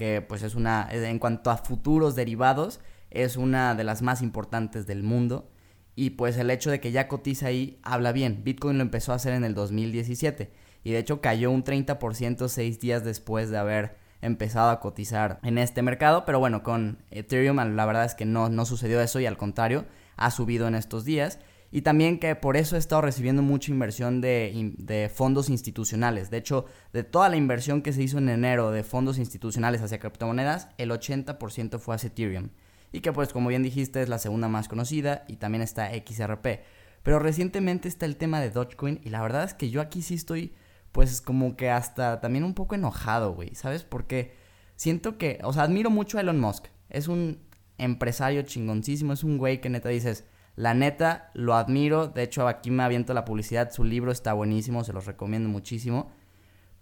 que 0.00 0.22
pues 0.22 0.42
es 0.42 0.54
una, 0.54 0.88
en 0.90 1.18
cuanto 1.18 1.50
a 1.50 1.58
futuros 1.58 2.16
derivados, 2.16 2.80
es 3.10 3.36
una 3.36 3.74
de 3.74 3.84
las 3.84 4.00
más 4.00 4.22
importantes 4.22 4.86
del 4.86 5.02
mundo. 5.02 5.50
Y 5.94 6.10
pues 6.10 6.38
el 6.38 6.50
hecho 6.50 6.70
de 6.70 6.80
que 6.80 6.90
ya 6.90 7.06
cotiza 7.06 7.48
ahí 7.48 7.78
habla 7.82 8.10
bien. 8.12 8.40
Bitcoin 8.42 8.78
lo 8.78 8.82
empezó 8.82 9.12
a 9.12 9.16
hacer 9.16 9.34
en 9.34 9.44
el 9.44 9.52
2017 9.52 10.50
y 10.84 10.92
de 10.92 10.98
hecho 10.98 11.20
cayó 11.20 11.50
un 11.50 11.64
30% 11.64 12.48
seis 12.48 12.80
días 12.80 13.04
después 13.04 13.50
de 13.50 13.58
haber 13.58 13.98
empezado 14.22 14.70
a 14.70 14.80
cotizar 14.80 15.38
en 15.42 15.58
este 15.58 15.82
mercado. 15.82 16.24
Pero 16.24 16.38
bueno, 16.38 16.62
con 16.62 17.02
Ethereum 17.10 17.58
la 17.58 17.84
verdad 17.84 18.06
es 18.06 18.14
que 18.14 18.24
no, 18.24 18.48
no 18.48 18.64
sucedió 18.64 19.02
eso 19.02 19.20
y 19.20 19.26
al 19.26 19.36
contrario, 19.36 19.84
ha 20.16 20.30
subido 20.30 20.66
en 20.66 20.76
estos 20.76 21.04
días. 21.04 21.40
Y 21.72 21.82
también 21.82 22.18
que 22.18 22.34
por 22.34 22.56
eso 22.56 22.74
he 22.74 22.78
estado 22.78 23.00
recibiendo 23.00 23.42
mucha 23.42 23.70
inversión 23.70 24.20
de, 24.20 25.10
fondos 25.14 25.48
institucionales. 25.48 26.30
De 26.30 26.38
hecho, 26.38 26.66
de 26.92 27.04
toda 27.04 27.28
la 27.28 27.36
inversión 27.36 27.82
que 27.82 27.92
se 27.92 28.02
hizo 28.02 28.18
en 28.18 28.28
enero 28.28 28.72
de 28.72 28.82
fondos 28.82 29.18
institucionales 29.18 29.80
hacia 29.80 30.00
criptomonedas, 30.00 30.68
el 30.78 30.90
80% 30.90 31.78
fue 31.78 31.94
hacia 31.94 32.08
Ethereum. 32.08 32.50
Y 32.92 33.00
que 33.00 33.12
pues 33.12 33.32
como 33.32 33.48
bien 33.48 33.62
dijiste 33.62 34.02
es 34.02 34.08
la 34.08 34.18
segunda 34.18 34.48
más 34.48 34.66
conocida 34.66 35.24
y 35.28 35.36
también 35.36 35.62
está 35.62 35.90
XRP. 35.92 36.60
Pero 37.04 37.20
recientemente 37.20 37.86
está 37.86 38.04
el 38.04 38.16
tema 38.16 38.40
de 38.40 38.50
Dogecoin 38.50 39.00
y 39.04 39.10
la 39.10 39.22
verdad 39.22 39.44
es 39.44 39.54
que 39.54 39.70
yo 39.70 39.80
aquí 39.80 40.02
sí 40.02 40.14
estoy 40.14 40.52
pues 40.90 41.20
como 41.20 41.56
que 41.56 41.70
hasta 41.70 42.20
también 42.20 42.42
un 42.42 42.54
poco 42.54 42.74
enojado, 42.74 43.32
güey. 43.32 43.54
¿Sabes? 43.54 43.84
Porque 43.84 44.34
siento 44.74 45.18
que, 45.18 45.38
o 45.44 45.52
sea, 45.52 45.62
admiro 45.62 45.88
mucho 45.88 46.18
a 46.18 46.22
Elon 46.22 46.40
Musk. 46.40 46.66
Es 46.88 47.06
un 47.06 47.38
empresario 47.78 48.42
chingoncísimo, 48.42 49.12
es 49.12 49.22
un 49.22 49.38
güey 49.38 49.60
que 49.60 49.70
neta 49.70 49.88
dices 49.88 50.24
la 50.56 50.74
neta, 50.74 51.30
lo 51.34 51.54
admiro. 51.54 52.08
De 52.08 52.22
hecho, 52.22 52.46
aquí 52.48 52.70
me 52.70 52.82
aviento 52.82 53.14
la 53.14 53.24
publicidad. 53.24 53.70
Su 53.72 53.84
libro 53.84 54.12
está 54.12 54.32
buenísimo, 54.32 54.84
se 54.84 54.92
los 54.92 55.06
recomiendo 55.06 55.48
muchísimo. 55.48 56.10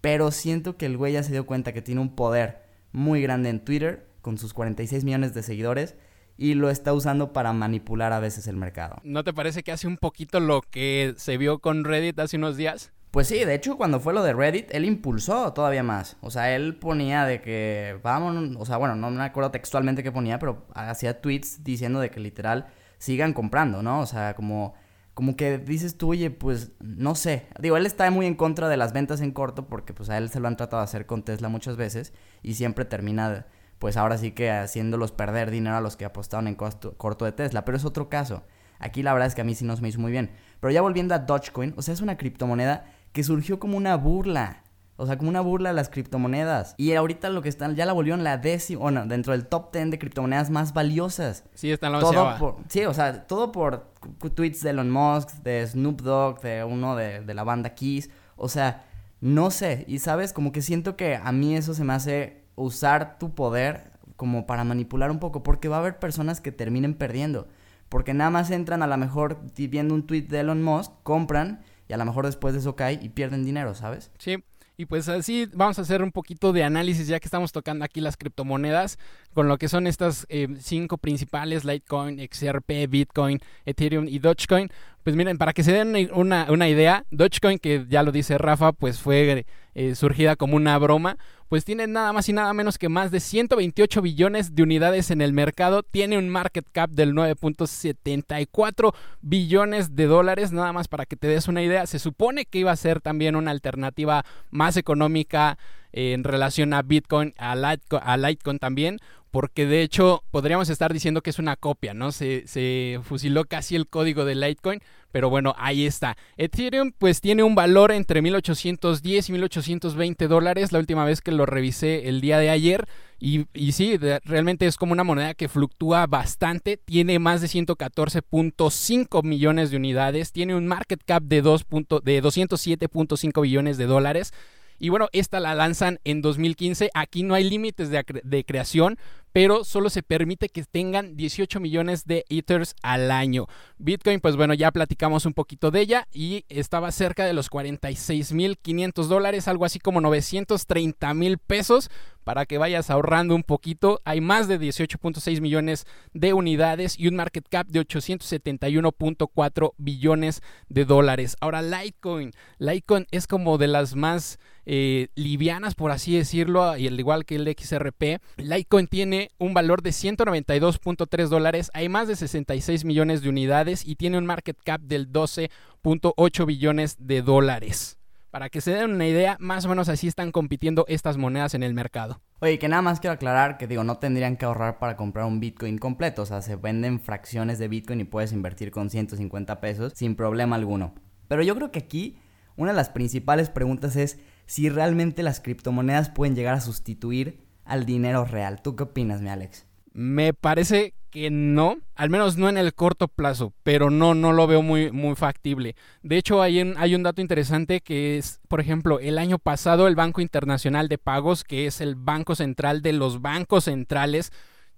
Pero 0.00 0.30
siento 0.30 0.76
que 0.76 0.86
el 0.86 0.96
güey 0.96 1.14
ya 1.14 1.22
se 1.22 1.32
dio 1.32 1.46
cuenta 1.46 1.72
que 1.72 1.82
tiene 1.82 2.00
un 2.00 2.14
poder 2.14 2.62
muy 2.92 3.20
grande 3.20 3.50
en 3.50 3.64
Twitter, 3.64 4.06
con 4.22 4.38
sus 4.38 4.54
46 4.54 5.04
millones 5.04 5.34
de 5.34 5.42
seguidores, 5.42 5.96
y 6.36 6.54
lo 6.54 6.70
está 6.70 6.92
usando 6.92 7.32
para 7.32 7.52
manipular 7.52 8.12
a 8.12 8.20
veces 8.20 8.46
el 8.46 8.56
mercado. 8.56 8.96
¿No 9.02 9.24
te 9.24 9.32
parece 9.32 9.62
que 9.62 9.72
hace 9.72 9.86
un 9.86 9.96
poquito 9.96 10.38
lo 10.38 10.62
que 10.62 11.14
se 11.16 11.36
vio 11.36 11.58
con 11.58 11.84
Reddit 11.84 12.18
hace 12.20 12.36
unos 12.36 12.56
días? 12.56 12.92
Pues 13.10 13.26
sí, 13.26 13.44
de 13.44 13.54
hecho 13.54 13.76
cuando 13.76 14.00
fue 14.00 14.12
lo 14.14 14.22
de 14.22 14.34
Reddit, 14.34 14.70
él 14.70 14.84
impulsó 14.84 15.52
todavía 15.52 15.82
más. 15.82 16.16
O 16.20 16.30
sea, 16.30 16.54
él 16.54 16.76
ponía 16.76 17.24
de 17.24 17.40
que, 17.40 17.98
vamos, 18.02 18.56
o 18.56 18.66
sea, 18.66 18.76
bueno, 18.76 18.94
no 18.94 19.10
me 19.10 19.24
acuerdo 19.24 19.50
textualmente 19.50 20.02
qué 20.02 20.12
ponía, 20.12 20.38
pero 20.38 20.66
hacía 20.74 21.20
tweets 21.20 21.64
diciendo 21.64 22.00
de 22.00 22.10
que 22.10 22.20
literal 22.20 22.68
sigan 22.98 23.32
comprando, 23.32 23.82
¿no? 23.82 24.00
O 24.00 24.06
sea, 24.06 24.34
como, 24.34 24.74
como 25.14 25.36
que 25.36 25.58
dices 25.58 25.96
tú, 25.96 26.10
oye, 26.10 26.30
pues 26.30 26.72
no 26.80 27.14
sé. 27.14 27.46
Digo, 27.60 27.76
él 27.76 27.86
está 27.86 28.10
muy 28.10 28.26
en 28.26 28.34
contra 28.34 28.68
de 28.68 28.76
las 28.76 28.92
ventas 28.92 29.20
en 29.20 29.32
corto 29.32 29.66
porque 29.66 29.94
pues 29.94 30.10
a 30.10 30.18
él 30.18 30.28
se 30.30 30.40
lo 30.40 30.48
han 30.48 30.56
tratado 30.56 30.80
de 30.80 30.84
hacer 30.84 31.06
con 31.06 31.22
Tesla 31.22 31.48
muchas 31.48 31.76
veces 31.76 32.12
y 32.42 32.54
siempre 32.54 32.84
termina, 32.84 33.46
pues 33.78 33.96
ahora 33.96 34.18
sí 34.18 34.32
que 34.32 34.50
haciéndolos 34.50 35.12
perder 35.12 35.50
dinero 35.50 35.76
a 35.76 35.80
los 35.80 35.96
que 35.96 36.04
apostaron 36.04 36.48
en 36.48 36.54
corto 36.54 37.24
de 37.24 37.32
Tesla. 37.32 37.64
Pero 37.64 37.76
es 37.76 37.84
otro 37.84 38.08
caso. 38.08 38.44
Aquí 38.78 39.02
la 39.02 39.12
verdad 39.12 39.28
es 39.28 39.34
que 39.34 39.40
a 39.40 39.44
mí 39.44 39.54
sí 39.54 39.64
no 39.64 39.74
se 39.76 39.82
me 39.82 39.88
hizo 39.88 40.00
muy 40.00 40.12
bien. 40.12 40.30
Pero 40.60 40.70
ya 40.72 40.82
volviendo 40.82 41.14
a 41.14 41.18
Dogecoin, 41.20 41.74
o 41.76 41.82
sea, 41.82 41.94
es 41.94 42.00
una 42.00 42.16
criptomoneda 42.16 42.86
que 43.12 43.24
surgió 43.24 43.58
como 43.58 43.76
una 43.76 43.96
burla. 43.96 44.62
O 45.00 45.06
sea, 45.06 45.16
como 45.16 45.30
una 45.30 45.40
burla 45.40 45.70
a 45.70 45.72
las 45.72 45.88
criptomonedas. 45.88 46.74
Y 46.76 46.92
ahorita 46.94 47.30
lo 47.30 47.40
que 47.40 47.48
están, 47.48 47.76
ya 47.76 47.86
la 47.86 47.92
volvieron 47.92 48.24
la 48.24 48.36
décima, 48.36 48.80
bueno, 48.82 49.06
dentro 49.06 49.32
del 49.32 49.46
top 49.46 49.72
10 49.72 49.92
de 49.92 49.98
criptomonedas 50.00 50.50
más 50.50 50.74
valiosas. 50.74 51.44
Sí, 51.54 51.70
están 51.70 51.92
la 51.92 52.00
todo 52.00 52.36
por, 52.36 52.56
Sí, 52.68 52.84
o 52.84 52.92
sea, 52.92 53.24
todo 53.28 53.52
por 53.52 53.92
tweets 54.34 54.60
de 54.60 54.70
Elon 54.70 54.90
Musk, 54.90 55.30
de 55.44 55.64
Snoop 55.64 56.02
Dogg, 56.02 56.40
de 56.40 56.64
uno 56.64 56.96
de, 56.96 57.20
de 57.20 57.34
la 57.34 57.44
banda 57.44 57.76
Kiss. 57.76 58.10
O 58.34 58.48
sea, 58.48 58.86
no 59.20 59.52
sé. 59.52 59.84
Y 59.86 60.00
sabes, 60.00 60.32
como 60.32 60.50
que 60.50 60.62
siento 60.62 60.96
que 60.96 61.14
a 61.14 61.30
mí 61.30 61.56
eso 61.56 61.74
se 61.74 61.84
me 61.84 61.92
hace 61.92 62.42
usar 62.56 63.20
tu 63.20 63.36
poder 63.36 63.92
como 64.16 64.46
para 64.46 64.64
manipular 64.64 65.12
un 65.12 65.20
poco. 65.20 65.44
Porque 65.44 65.68
va 65.68 65.76
a 65.76 65.78
haber 65.78 66.00
personas 66.00 66.40
que 66.40 66.50
terminen 66.50 66.94
perdiendo. 66.94 67.46
Porque 67.88 68.14
nada 68.14 68.30
más 68.30 68.50
entran 68.50 68.82
a 68.82 68.88
lo 68.88 68.96
mejor 68.96 69.38
viendo 69.56 69.94
un 69.94 70.08
tweet 70.08 70.22
de 70.22 70.40
Elon 70.40 70.60
Musk, 70.60 70.90
compran 71.04 71.60
y 71.88 71.92
a 71.92 71.96
lo 71.96 72.04
mejor 72.04 72.26
después 72.26 72.52
de 72.52 72.60
eso 72.60 72.76
cae 72.76 72.98
y 73.00 73.08
pierden 73.10 73.44
dinero, 73.44 73.74
¿sabes? 73.74 74.10
Sí. 74.18 74.42
Y 74.80 74.86
pues 74.86 75.08
así 75.08 75.48
vamos 75.52 75.76
a 75.80 75.82
hacer 75.82 76.04
un 76.04 76.12
poquito 76.12 76.52
de 76.52 76.62
análisis 76.62 77.08
ya 77.08 77.18
que 77.18 77.26
estamos 77.26 77.50
tocando 77.50 77.84
aquí 77.84 78.00
las 78.00 78.16
criptomonedas 78.16 78.96
con 79.34 79.48
lo 79.48 79.58
que 79.58 79.66
son 79.66 79.88
estas 79.88 80.24
eh, 80.28 80.46
cinco 80.60 80.98
principales, 80.98 81.64
Litecoin, 81.64 82.20
XRP, 82.20 82.88
Bitcoin, 82.88 83.40
Ethereum 83.66 84.06
y 84.06 84.20
Dogecoin. 84.20 84.70
Pues 85.02 85.16
miren, 85.16 85.36
para 85.36 85.52
que 85.52 85.64
se 85.64 85.72
den 85.72 86.08
una, 86.12 86.46
una 86.48 86.68
idea, 86.68 87.04
Dogecoin, 87.10 87.58
que 87.58 87.86
ya 87.88 88.04
lo 88.04 88.12
dice 88.12 88.38
Rafa, 88.38 88.70
pues 88.70 89.00
fue 89.00 89.46
eh, 89.74 89.96
surgida 89.96 90.36
como 90.36 90.54
una 90.54 90.78
broma, 90.78 91.18
pues 91.48 91.64
tiene 91.64 91.86
nada 91.86 92.12
más 92.12 92.28
y 92.28 92.32
nada 92.32 92.52
menos 92.52 92.78
que 92.78 92.88
más 92.88 93.10
de 93.10 93.20
128 93.20 94.02
billones 94.02 94.54
de 94.54 94.62
unidades 94.62 95.10
en 95.10 95.20
el 95.20 95.32
mercado, 95.32 95.82
tiene 95.82 96.18
un 96.18 96.28
market 96.28 96.66
cap 96.70 96.90
del 96.90 97.14
9.74 97.14 98.94
billones 99.20 99.96
de 99.96 100.06
dólares, 100.06 100.52
nada 100.52 100.72
más 100.72 100.88
para 100.88 101.06
que 101.06 101.16
te 101.16 101.28
des 101.28 101.48
una 101.48 101.62
idea, 101.62 101.86
se 101.86 101.98
supone 101.98 102.44
que 102.44 102.58
iba 102.58 102.72
a 102.72 102.76
ser 102.76 103.00
también 103.00 103.36
una 103.36 103.50
alternativa 103.50 104.24
más 104.50 104.76
económica 104.76 105.58
en 105.92 106.24
relación 106.24 106.74
a 106.74 106.82
Bitcoin, 106.82 107.34
a 107.38 107.56
Litecoin, 107.56 108.02
a 108.04 108.16
Litecoin 108.16 108.58
también, 108.58 108.98
porque 109.30 109.66
de 109.66 109.82
hecho 109.82 110.22
podríamos 110.30 110.68
estar 110.70 110.92
diciendo 110.92 111.22
que 111.22 111.30
es 111.30 111.38
una 111.38 111.56
copia, 111.56 111.94
¿no? 111.94 112.12
Se, 112.12 113.00
fusiló 113.02 113.44
casi 113.44 113.76
el 113.76 113.88
código 113.88 114.24
de 114.24 114.34
Litecoin, 114.34 114.80
pero 115.12 115.30
bueno, 115.30 115.54
ahí 115.58 115.86
está. 115.86 116.16
Ethereum 116.36 116.92
pues 116.96 117.20
tiene 117.20 117.42
un 117.42 117.54
valor 117.54 117.92
entre 117.92 118.22
1810 118.22 119.28
y 119.28 119.32
1820 119.32 120.28
dólares, 120.28 120.72
la 120.72 120.78
última 120.78 121.04
vez 121.04 121.20
que 121.20 121.32
lo 121.32 121.46
revisé 121.46 122.08
el 122.08 122.20
día 122.20 122.38
de 122.38 122.50
ayer, 122.50 122.86
y, 123.20 123.46
sí, 123.72 123.96
realmente 123.96 124.66
es 124.66 124.76
como 124.76 124.92
una 124.92 125.02
moneda 125.02 125.34
que 125.34 125.48
fluctúa 125.48 126.06
bastante, 126.06 126.76
tiene 126.76 127.18
más 127.18 127.40
de 127.40 127.48
114.5 127.48 129.24
millones 129.24 129.72
de 129.72 129.76
unidades, 129.76 130.30
tiene 130.30 130.54
un 130.54 130.68
market 130.68 131.02
cap 131.04 131.24
de, 131.24 131.42
2 131.42 131.66
de 132.04 132.22
207.5 132.22 133.42
billones 133.42 133.76
de 133.76 133.86
dólares, 133.86 134.32
y 134.78 134.90
bueno, 134.90 135.08
esta 135.12 135.40
la 135.40 135.54
lanzan 135.54 135.98
en 136.04 136.22
2015. 136.22 136.90
Aquí 136.94 137.22
no 137.22 137.34
hay 137.34 137.48
límites 137.48 137.90
de, 137.90 138.44
creación, 138.44 138.96
pero 139.32 139.64
solo 139.64 139.90
se 139.90 140.02
permite 140.02 140.48
que 140.48 140.64
tengan 140.64 141.16
18 141.16 141.60
millones 141.60 142.04
de 142.06 142.24
Ethers 142.28 142.74
al 142.82 143.10
año. 143.10 143.46
Bitcoin, 143.78 144.20
pues 144.20 144.36
bueno, 144.36 144.54
ya 144.54 144.70
platicamos 144.70 145.26
un 145.26 145.34
poquito 145.34 145.70
de 145.70 145.80
ella 145.80 146.08
y 146.12 146.44
estaba 146.48 146.92
cerca 146.92 147.24
de 147.24 147.32
los 147.32 147.50
46.500 147.50 149.06
dólares, 149.06 149.48
algo 149.48 149.64
así 149.64 149.78
como 149.78 150.00
930 150.00 151.14
mil 151.14 151.38
pesos 151.38 151.90
para 152.28 152.44
que 152.44 152.58
vayas 152.58 152.90
ahorrando 152.90 153.34
un 153.34 153.42
poquito. 153.42 154.02
Hay 154.04 154.20
más 154.20 154.48
de 154.48 154.60
18.6 154.60 155.40
millones 155.40 155.86
de 156.12 156.34
unidades 156.34 157.00
y 157.00 157.08
un 157.08 157.16
market 157.16 157.48
cap 157.48 157.66
de 157.68 157.80
871.4 157.80 159.72
billones 159.78 160.42
de 160.68 160.84
dólares. 160.84 161.38
Ahora 161.40 161.62
Litecoin, 161.62 162.32
Litecoin 162.58 163.06
es 163.12 163.26
como 163.26 163.56
de 163.56 163.68
las 163.68 163.96
más 163.96 164.38
eh, 164.66 165.08
livianas, 165.14 165.74
por 165.74 165.90
así 165.90 166.18
decirlo, 166.18 166.76
y 166.76 166.86
al 166.86 167.00
igual 167.00 167.24
que 167.24 167.36
el 167.36 167.48
XRP. 167.48 168.20
Litecoin 168.36 168.88
tiene 168.88 169.30
un 169.38 169.54
valor 169.54 169.80
de 169.80 169.88
192.3 169.88 171.28
dólares, 171.28 171.70
hay 171.72 171.88
más 171.88 172.08
de 172.08 172.16
66 172.16 172.84
millones 172.84 173.22
de 173.22 173.30
unidades 173.30 173.86
y 173.86 173.96
tiene 173.96 174.18
un 174.18 174.26
market 174.26 174.58
cap 174.62 174.82
del 174.82 175.10
12.8 175.10 176.44
billones 176.44 176.96
de 176.98 177.22
dólares. 177.22 177.97
Para 178.30 178.50
que 178.50 178.60
se 178.60 178.72
den 178.72 178.90
una 178.90 179.06
idea, 179.06 179.38
más 179.40 179.64
o 179.64 179.70
menos 179.70 179.88
así 179.88 180.06
están 180.06 180.32
compitiendo 180.32 180.84
estas 180.86 181.16
monedas 181.16 181.54
en 181.54 181.62
el 181.62 181.72
mercado. 181.72 182.20
Oye, 182.40 182.58
que 182.58 182.68
nada 182.68 182.82
más 182.82 183.00
quiero 183.00 183.14
aclarar 183.14 183.56
que 183.56 183.66
digo, 183.66 183.84
no 183.84 183.96
tendrían 183.96 184.36
que 184.36 184.44
ahorrar 184.44 184.78
para 184.78 184.96
comprar 184.96 185.24
un 185.24 185.40
Bitcoin 185.40 185.78
completo. 185.78 186.22
O 186.22 186.26
sea, 186.26 186.42
se 186.42 186.56
venden 186.56 187.00
fracciones 187.00 187.58
de 187.58 187.68
Bitcoin 187.68 188.00
y 188.00 188.04
puedes 188.04 188.32
invertir 188.32 188.70
con 188.70 188.90
150 188.90 189.60
pesos 189.60 189.94
sin 189.96 190.14
problema 190.14 190.56
alguno. 190.56 190.94
Pero 191.26 191.42
yo 191.42 191.54
creo 191.54 191.70
que 191.70 191.78
aquí 191.78 192.18
una 192.56 192.72
de 192.72 192.76
las 192.76 192.90
principales 192.90 193.48
preguntas 193.48 193.96
es 193.96 194.18
si 194.44 194.68
realmente 194.68 195.22
las 195.22 195.40
criptomonedas 195.40 196.10
pueden 196.10 196.34
llegar 196.34 196.54
a 196.54 196.60
sustituir 196.60 197.46
al 197.64 197.86
dinero 197.86 198.26
real. 198.26 198.60
¿Tú 198.60 198.76
qué 198.76 198.82
opinas, 198.82 199.22
mi 199.22 199.30
Alex? 199.30 199.67
Me 199.98 200.32
parece 200.32 200.94
que 201.10 201.28
no, 201.28 201.78
al 201.96 202.08
menos 202.08 202.36
no 202.36 202.48
en 202.48 202.56
el 202.56 202.72
corto 202.72 203.08
plazo, 203.08 203.52
pero 203.64 203.90
no, 203.90 204.14
no 204.14 204.32
lo 204.32 204.46
veo 204.46 204.62
muy, 204.62 204.92
muy 204.92 205.16
factible. 205.16 205.74
De 206.04 206.16
hecho, 206.16 206.40
hay 206.40 206.60
un, 206.60 206.76
hay 206.78 206.94
un 206.94 207.02
dato 207.02 207.20
interesante 207.20 207.80
que 207.80 208.16
es, 208.16 208.38
por 208.46 208.60
ejemplo, 208.60 209.00
el 209.00 209.18
año 209.18 209.40
pasado 209.40 209.88
el 209.88 209.96
Banco 209.96 210.20
Internacional 210.20 210.86
de 210.86 210.98
Pagos, 210.98 211.42
que 211.42 211.66
es 211.66 211.80
el 211.80 211.96
banco 211.96 212.36
central 212.36 212.80
de 212.80 212.92
los 212.92 213.22
bancos 213.22 213.64
centrales, 213.64 214.30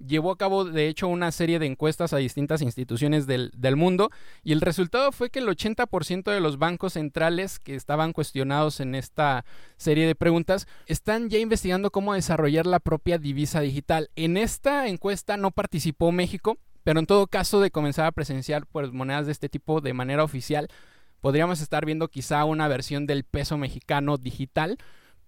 llevó 0.04 0.32
a 0.32 0.38
cabo 0.38 0.64
de 0.64 0.88
hecho 0.88 1.08
una 1.08 1.30
serie 1.32 1.58
de 1.58 1.66
encuestas 1.66 2.12
a 2.12 2.18
distintas 2.18 2.62
instituciones 2.62 3.26
del, 3.26 3.50
mundo 3.76 4.10
y 4.42 4.52
el 4.52 4.60
resultado 4.60 5.12
fue 5.12 5.30
que 5.30 5.38
el 5.38 5.46
80% 5.46 6.32
de 6.32 6.40
los 6.40 6.58
bancos 6.58 6.94
centrales 6.94 7.58
que 7.58 7.74
estaban 7.74 8.12
cuestionados 8.12 8.80
en 8.80 8.94
esta 8.94 9.44
serie 9.76 10.06
de 10.06 10.14
preguntas 10.14 10.66
están 10.86 11.28
ya 11.30 11.38
investigando 11.38 11.90
cómo 11.90 12.14
desarrollar 12.14 12.66
la 12.66 12.80
propia 12.80 13.18
divisa 13.18 13.60
digital. 13.60 14.10
En 14.16 14.36
esta 14.36 14.88
encuesta 14.88 15.36
no 15.36 15.50
participó 15.50 16.12
México, 16.12 16.58
pero 16.82 16.98
en 16.98 17.06
todo 17.06 17.26
caso 17.26 17.60
de 17.60 17.70
comenzar 17.70 18.06
a 18.06 18.12
presenciar 18.12 18.66
pues, 18.66 18.92
monedas 18.92 19.26
de 19.26 19.32
este 19.32 19.48
tipo 19.48 19.80
de 19.80 19.92
manera 19.92 20.24
oficial, 20.24 20.68
podríamos 21.20 21.60
estar 21.60 21.84
viendo 21.84 22.08
quizá 22.08 22.44
una 22.44 22.68
versión 22.68 23.06
del 23.06 23.24
peso 23.24 23.58
mexicano 23.58 24.16
digital, 24.16 24.78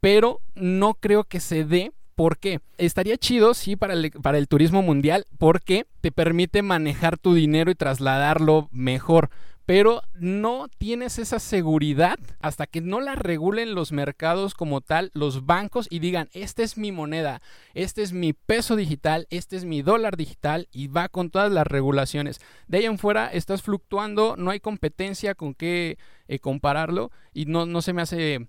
pero 0.00 0.40
no 0.54 0.94
creo 0.94 1.24
que 1.24 1.40
se 1.40 1.64
dé 1.64 1.92
¿Por 2.14 2.38
qué? 2.38 2.60
Estaría 2.78 3.16
chido, 3.16 3.54
sí, 3.54 3.76
para 3.76 3.94
el, 3.94 4.10
para 4.10 4.38
el 4.38 4.48
turismo 4.48 4.82
mundial, 4.82 5.26
porque 5.38 5.86
te 6.00 6.12
permite 6.12 6.62
manejar 6.62 7.18
tu 7.18 7.34
dinero 7.34 7.70
y 7.70 7.74
trasladarlo 7.74 8.68
mejor 8.70 9.30
pero 9.66 10.02
no 10.14 10.68
tienes 10.78 11.18
esa 11.18 11.38
seguridad 11.38 12.18
hasta 12.40 12.66
que 12.66 12.80
no 12.80 13.00
la 13.00 13.14
regulen 13.14 13.74
los 13.74 13.92
mercados 13.92 14.54
como 14.54 14.80
tal, 14.80 15.10
los 15.14 15.46
bancos 15.46 15.86
y 15.88 16.00
digan, 16.00 16.28
esta 16.32 16.62
es 16.62 16.76
mi 16.76 16.90
moneda, 16.90 17.40
este 17.74 18.02
es 18.02 18.12
mi 18.12 18.32
peso 18.32 18.76
digital, 18.76 19.26
este 19.30 19.56
es 19.56 19.64
mi 19.64 19.82
dólar 19.82 20.16
digital 20.16 20.68
y 20.72 20.88
va 20.88 21.08
con 21.08 21.30
todas 21.30 21.52
las 21.52 21.66
regulaciones. 21.66 22.40
De 22.66 22.78
ahí 22.78 22.84
en 22.86 22.98
fuera 22.98 23.28
estás 23.28 23.62
fluctuando, 23.62 24.36
no 24.36 24.50
hay 24.50 24.60
competencia 24.60 25.34
con 25.34 25.54
qué 25.54 25.96
eh, 26.28 26.38
compararlo 26.38 27.10
y 27.32 27.46
no, 27.46 27.64
no 27.66 27.82
se 27.82 27.92
me 27.92 28.02
hace 28.02 28.48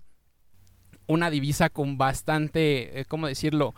una 1.06 1.30
divisa 1.30 1.70
con 1.70 1.98
bastante, 1.98 3.00
eh, 3.00 3.04
¿cómo 3.04 3.26
decirlo? 3.26 3.74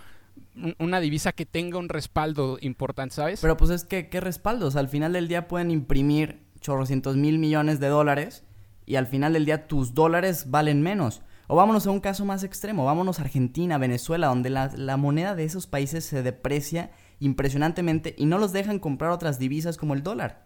Una 0.78 1.00
divisa 1.00 1.32
que 1.32 1.46
tenga 1.46 1.78
un 1.78 1.88
respaldo 1.88 2.58
importante, 2.60 3.14
¿sabes? 3.14 3.40
Pero 3.40 3.56
pues 3.56 3.70
es 3.70 3.84
que, 3.84 4.08
¿qué 4.08 4.20
respaldos? 4.20 4.76
Al 4.76 4.88
final 4.88 5.12
del 5.12 5.28
día 5.28 5.48
pueden 5.48 5.70
imprimir 5.70 6.42
chorrocientos 6.60 7.16
mil 7.16 7.38
millones 7.38 7.80
de 7.80 7.88
dólares 7.88 8.44
y 8.84 8.96
al 8.96 9.06
final 9.06 9.32
del 9.32 9.44
día 9.44 9.66
tus 9.66 9.94
dólares 9.94 10.50
valen 10.50 10.82
menos. 10.82 11.22
O 11.48 11.56
vámonos 11.56 11.86
a 11.86 11.90
un 11.90 12.00
caso 12.00 12.24
más 12.24 12.42
extremo, 12.42 12.84
vámonos 12.84 13.18
a 13.18 13.22
Argentina, 13.22 13.78
Venezuela, 13.78 14.28
donde 14.28 14.50
la, 14.50 14.70
la, 14.74 14.96
moneda 14.96 15.34
de 15.34 15.44
esos 15.44 15.66
países 15.66 16.04
se 16.04 16.22
deprecia 16.22 16.90
impresionantemente 17.20 18.14
y 18.18 18.26
no 18.26 18.38
los 18.38 18.52
dejan 18.52 18.78
comprar 18.78 19.12
otras 19.12 19.38
divisas 19.38 19.76
como 19.76 19.94
el 19.94 20.02
dólar. 20.02 20.44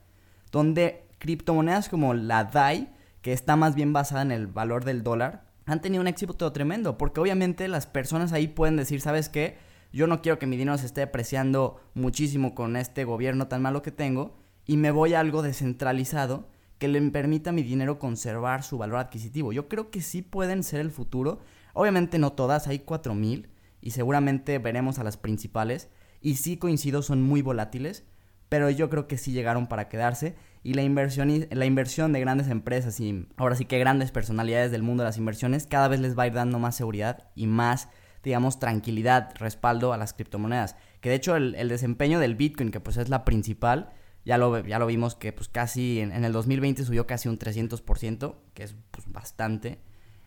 Donde 0.52 1.06
criptomonedas 1.18 1.88
como 1.88 2.12
la 2.12 2.44
DAI, 2.44 2.90
que 3.22 3.32
está 3.32 3.56
más 3.56 3.74
bien 3.74 3.92
basada 3.92 4.22
en 4.22 4.32
el 4.32 4.46
valor 4.46 4.84
del 4.84 5.02
dólar, 5.02 5.49
han 5.70 5.80
tenido 5.80 6.00
un 6.00 6.08
éxito 6.08 6.50
tremendo, 6.50 6.98
porque 6.98 7.20
obviamente 7.20 7.68
las 7.68 7.86
personas 7.86 8.32
ahí 8.32 8.48
pueden 8.48 8.76
decir, 8.76 9.00
¿sabes 9.00 9.28
qué? 9.28 9.56
Yo 9.92 10.08
no 10.08 10.20
quiero 10.20 10.40
que 10.40 10.48
mi 10.48 10.56
dinero 10.56 10.76
se 10.78 10.86
esté 10.86 11.00
apreciando 11.00 11.80
muchísimo 11.94 12.56
con 12.56 12.74
este 12.74 13.04
gobierno 13.04 13.46
tan 13.46 13.62
malo 13.62 13.80
que 13.80 13.92
tengo 13.92 14.36
y 14.66 14.76
me 14.78 14.90
voy 14.90 15.14
a 15.14 15.20
algo 15.20 15.42
descentralizado 15.42 16.48
que 16.78 16.88
le 16.88 17.00
permita 17.12 17.50
a 17.50 17.52
mi 17.52 17.62
dinero 17.62 18.00
conservar 18.00 18.64
su 18.64 18.78
valor 18.78 18.98
adquisitivo. 18.98 19.52
Yo 19.52 19.68
creo 19.68 19.92
que 19.92 20.00
sí 20.00 20.22
pueden 20.22 20.64
ser 20.64 20.80
el 20.80 20.90
futuro. 20.90 21.38
Obviamente 21.72 22.18
no 22.18 22.32
todas, 22.32 22.66
hay 22.66 22.80
4000 22.80 23.48
y 23.80 23.92
seguramente 23.92 24.58
veremos 24.58 24.98
a 24.98 25.04
las 25.04 25.16
principales 25.16 25.88
y 26.20 26.34
sí 26.34 26.56
coincido, 26.56 27.00
son 27.02 27.22
muy 27.22 27.42
volátiles, 27.42 28.04
pero 28.50 28.68
yo 28.68 28.90
creo 28.90 29.06
que 29.06 29.16
sí 29.16 29.32
llegaron 29.32 29.68
para 29.68 29.88
quedarse 29.88 30.34
y 30.62 30.74
la 30.74 30.82
inversión, 30.82 31.46
la 31.50 31.64
inversión 31.64 32.12
de 32.12 32.20
grandes 32.20 32.48
empresas 32.48 33.00
y 33.00 33.26
ahora 33.36 33.54
sí 33.54 33.64
que 33.64 33.78
grandes 33.78 34.10
personalidades 34.10 34.72
del 34.72 34.82
mundo 34.82 35.04
de 35.04 35.08
las 35.08 35.16
inversiones 35.16 35.66
cada 35.66 35.88
vez 35.88 36.00
les 36.00 36.18
va 36.18 36.24
a 36.24 36.26
ir 36.26 36.34
dando 36.34 36.58
más 36.58 36.76
seguridad 36.76 37.28
y 37.34 37.46
más, 37.46 37.88
digamos, 38.22 38.58
tranquilidad, 38.58 39.32
respaldo 39.38 39.92
a 39.92 39.96
las 39.96 40.12
criptomonedas. 40.12 40.76
Que 41.00 41.08
de 41.08 41.14
hecho 41.14 41.36
el, 41.36 41.68
desempeño 41.68 42.18
del 42.18 42.34
Bitcoin, 42.34 42.72
que 42.72 42.80
pues 42.80 42.98
es 42.98 43.08
la 43.08 43.24
principal, 43.24 43.90
ya 44.24 44.36
lo, 44.36 44.58
ya 44.66 44.78
lo 44.80 44.86
vimos 44.86 45.14
que 45.14 45.32
pues 45.32 45.48
casi 45.48 46.00
en, 46.00 46.12
el 46.12 46.32
2020 46.32 46.84
subió 46.84 47.06
casi 47.06 47.28
un 47.28 47.38
300%, 47.38 48.34
que 48.52 48.64
es 48.64 48.74
pues, 48.90 49.10
bastante. 49.10 49.78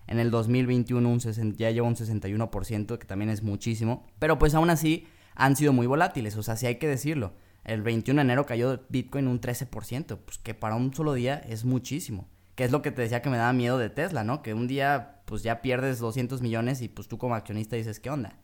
En 0.08 0.18
el 0.20 0.32
2021 0.32 1.08
un 1.08 1.20
ya 1.56 1.72
lleva 1.72 1.88
un 1.88 1.96
61%, 1.96 2.98
que 2.98 3.06
también 3.06 3.30
es 3.30 3.44
muchísimo. 3.44 4.08
Pero 4.18 4.40
pues 4.40 4.56
aún 4.56 4.70
así 4.70 5.08
han 5.36 5.58
sido 5.58 5.74
muy 5.74 5.88
volátiles, 5.88 6.38
o 6.38 6.44
sea, 6.44 6.56
sí 6.56 6.66
hay 6.66 6.76
que 6.76 6.88
decirlo. 6.88 7.34
El 7.64 7.82
21 7.82 8.20
de 8.20 8.24
enero 8.24 8.46
cayó 8.46 8.82
Bitcoin 8.90 9.28
un 9.28 9.40
13%, 9.40 10.18
pues 10.18 10.38
que 10.38 10.54
para 10.54 10.76
un 10.76 10.94
solo 10.94 11.14
día 11.14 11.38
es 11.48 11.66
muchísimo. 11.66 12.28
Que 12.56 12.66
es 12.66 12.72
lo 12.72 12.82
que 12.82 12.92
te 12.92 13.02
decía 13.02 13.22
que 13.22 13.30
me 13.30 13.38
daba 13.38 13.54
miedo 13.54 13.78
de 13.78 13.90
Tesla, 13.90 14.24
¿no? 14.24 14.42
Que 14.42 14.54
un 14.54 14.68
día 14.68 15.22
pues 15.26 15.44
ya 15.44 15.62
pierdes 15.62 16.00
200 16.00 16.42
millones 16.42 16.82
y 16.82 16.90
pues 16.90 17.08
tú 17.08 17.18
como 17.18 17.36
accionista 17.36 17.76
dices, 17.76 18.00
¿qué 18.00 18.10
onda? 18.10 18.40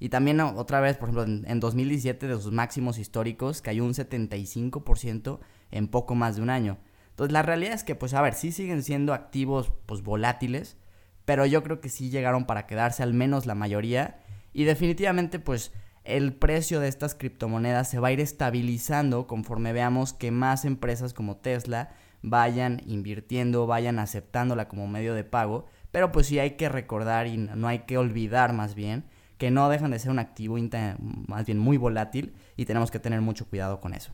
Y 0.00 0.10
también 0.10 0.40
otra 0.40 0.80
vez, 0.80 0.96
por 0.96 1.08
ejemplo, 1.08 1.24
en, 1.48 1.60
2017 1.60 2.28
de 2.28 2.40
sus 2.40 2.52
máximos 2.52 2.98
históricos 2.98 3.62
cayó 3.62 3.84
un 3.84 3.94
75% 3.94 5.40
en 5.70 5.88
poco 5.88 6.14
más 6.14 6.36
de 6.36 6.42
un 6.42 6.50
año. 6.50 6.78
Entonces 7.10 7.32
la 7.32 7.42
realidad 7.42 7.74
es 7.74 7.82
que 7.82 7.96
pues 7.96 8.14
a 8.14 8.22
ver, 8.22 8.34
sí 8.34 8.52
siguen 8.52 8.84
siendo 8.84 9.12
activos 9.12 9.72
pues 9.86 10.02
volátiles, 10.02 10.76
pero 11.24 11.46
yo 11.46 11.64
creo 11.64 11.80
que 11.80 11.88
sí 11.88 12.10
llegaron 12.10 12.46
para 12.46 12.66
quedarse 12.66 13.02
al 13.02 13.12
menos 13.12 13.44
la 13.44 13.56
mayoría 13.56 14.20
y 14.52 14.64
definitivamente 14.64 15.40
pues 15.40 15.72
el 16.08 16.32
precio 16.32 16.80
de 16.80 16.88
estas 16.88 17.14
criptomonedas 17.14 17.88
se 17.88 18.00
va 18.00 18.08
a 18.08 18.12
ir 18.12 18.20
estabilizando 18.20 19.26
conforme 19.26 19.72
veamos 19.72 20.12
que 20.12 20.30
más 20.30 20.64
empresas 20.64 21.14
como 21.14 21.36
Tesla 21.36 21.90
vayan 22.22 22.82
invirtiendo, 22.86 23.66
vayan 23.66 23.98
aceptándola 23.98 24.68
como 24.68 24.88
medio 24.88 25.14
de 25.14 25.24
pago. 25.24 25.66
Pero 25.90 26.10
pues 26.12 26.26
sí 26.26 26.38
hay 26.38 26.52
que 26.52 26.68
recordar 26.68 27.26
y 27.26 27.36
no 27.36 27.68
hay 27.68 27.80
que 27.80 27.98
olvidar 27.98 28.52
más 28.52 28.74
bien 28.74 29.04
que 29.38 29.50
no 29.50 29.68
dejan 29.68 29.92
de 29.92 29.98
ser 30.00 30.10
un 30.10 30.18
activo 30.18 30.56
más 30.98 31.46
bien 31.46 31.58
muy 31.58 31.76
volátil 31.76 32.34
y 32.56 32.64
tenemos 32.64 32.90
que 32.90 32.98
tener 32.98 33.20
mucho 33.20 33.46
cuidado 33.46 33.80
con 33.80 33.94
eso. 33.94 34.12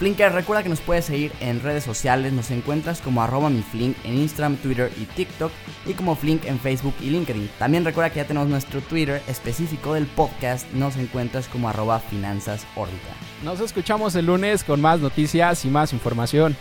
Flinker, 0.00 0.32
recuerda 0.32 0.62
que 0.62 0.70
nos 0.70 0.80
puedes 0.80 1.04
seguir 1.04 1.30
en 1.40 1.62
redes 1.62 1.84
sociales, 1.84 2.32
nos 2.32 2.50
encuentras 2.50 3.02
como 3.02 3.22
arroba 3.22 3.50
mi 3.50 3.60
Flink 3.60 3.94
en 4.02 4.16
Instagram, 4.16 4.56
Twitter 4.56 4.90
y 4.98 5.04
TikTok 5.04 5.52
y 5.84 5.92
como 5.92 6.16
Flink 6.16 6.46
en 6.46 6.58
Facebook 6.58 6.94
y 7.02 7.10
LinkedIn. 7.10 7.50
También 7.58 7.84
recuerda 7.84 8.08
que 8.08 8.16
ya 8.16 8.24
tenemos 8.24 8.48
nuestro 8.48 8.80
Twitter 8.80 9.22
específico 9.28 9.92
del 9.92 10.06
podcast, 10.06 10.66
nos 10.72 10.96
encuentras 10.96 11.48
como 11.48 11.68
arroba 11.68 12.00
finanzas 12.00 12.66
órbita. 12.76 13.10
Nos 13.44 13.60
escuchamos 13.60 14.14
el 14.14 14.24
lunes 14.24 14.64
con 14.64 14.80
más 14.80 15.00
noticias 15.00 15.66
y 15.66 15.68
más 15.68 15.92
información. 15.92 16.56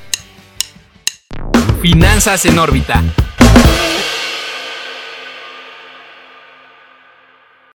Finanzas 1.82 2.46
en 2.46 2.60
órbita. 2.60 3.02